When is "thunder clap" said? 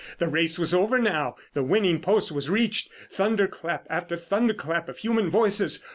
3.11-3.85, 4.17-4.89